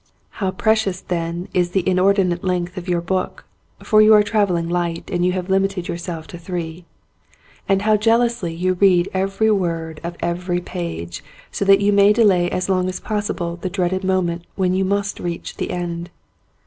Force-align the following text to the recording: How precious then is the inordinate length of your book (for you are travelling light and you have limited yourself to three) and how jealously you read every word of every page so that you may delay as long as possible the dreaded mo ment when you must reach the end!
How 0.41 0.49
precious 0.49 0.99
then 0.99 1.47
is 1.53 1.69
the 1.69 1.87
inordinate 1.87 2.43
length 2.43 2.75
of 2.75 2.89
your 2.89 3.01
book 3.01 3.45
(for 3.83 4.01
you 4.01 4.15
are 4.15 4.23
travelling 4.23 4.67
light 4.67 5.11
and 5.11 5.23
you 5.23 5.33
have 5.33 5.47
limited 5.51 5.87
yourself 5.87 6.25
to 6.29 6.39
three) 6.39 6.85
and 7.69 7.83
how 7.83 7.97
jealously 7.97 8.51
you 8.51 8.73
read 8.73 9.09
every 9.13 9.51
word 9.51 10.01
of 10.03 10.17
every 10.19 10.59
page 10.59 11.23
so 11.51 11.63
that 11.65 11.81
you 11.81 11.93
may 11.93 12.13
delay 12.13 12.49
as 12.49 12.67
long 12.67 12.89
as 12.89 12.99
possible 12.99 13.57
the 13.57 13.69
dreaded 13.69 14.03
mo 14.03 14.23
ment 14.23 14.43
when 14.55 14.73
you 14.73 14.83
must 14.85 15.19
reach 15.19 15.57
the 15.57 15.69
end! 15.69 16.09